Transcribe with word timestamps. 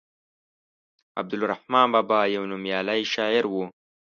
عبدالرحمان 1.19 1.87
بابا 1.93 2.19
يو 2.35 2.43
نوميالی 2.51 3.01
شاعر 3.13 3.43
وو. 3.49 3.63